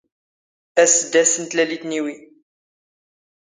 [0.83, 2.15] ⴰⵙⵙ ⴷ ⴰⵙⵙ ⵏ ⵜⵍⴰⵍⵉⵜ ⵏ ⵉⵡⵉ.